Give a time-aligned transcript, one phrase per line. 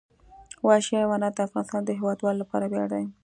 [0.67, 3.05] وحشي حیوانات د افغانستان د هیوادوالو لپاره ویاړ دی.